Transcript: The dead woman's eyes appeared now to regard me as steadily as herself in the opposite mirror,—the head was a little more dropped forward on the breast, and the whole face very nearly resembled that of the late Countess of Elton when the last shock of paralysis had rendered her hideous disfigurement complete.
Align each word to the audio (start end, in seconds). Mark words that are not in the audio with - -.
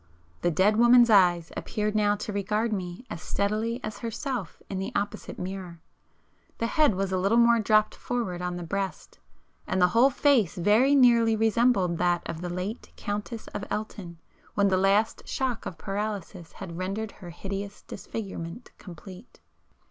The 0.41 0.49
dead 0.49 0.77
woman's 0.77 1.11
eyes 1.11 1.51
appeared 1.55 1.93
now 1.93 2.15
to 2.15 2.33
regard 2.33 2.73
me 2.73 3.05
as 3.11 3.21
steadily 3.21 3.79
as 3.83 3.99
herself 3.99 4.59
in 4.67 4.79
the 4.79 4.91
opposite 4.95 5.37
mirror,—the 5.37 6.65
head 6.65 6.95
was 6.95 7.11
a 7.11 7.19
little 7.19 7.37
more 7.37 7.59
dropped 7.59 7.93
forward 7.93 8.41
on 8.41 8.55
the 8.57 8.63
breast, 8.63 9.19
and 9.67 9.79
the 9.79 9.89
whole 9.89 10.09
face 10.09 10.55
very 10.55 10.95
nearly 10.95 11.35
resembled 11.35 11.99
that 11.99 12.27
of 12.27 12.41
the 12.41 12.49
late 12.49 12.91
Countess 12.95 13.45
of 13.49 13.63
Elton 13.69 14.17
when 14.55 14.69
the 14.69 14.75
last 14.75 15.27
shock 15.27 15.67
of 15.67 15.77
paralysis 15.77 16.53
had 16.53 16.79
rendered 16.79 17.11
her 17.11 17.29
hideous 17.29 17.83
disfigurement 17.83 18.71
complete. 18.79 19.39